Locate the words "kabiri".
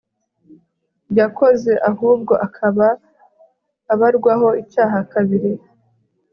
5.11-5.51